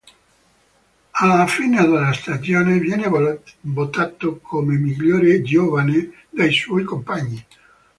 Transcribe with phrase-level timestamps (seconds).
[1.11, 3.07] Alla fine della stagione viene
[3.61, 7.45] votato come migliore giovane dai suoi compagni.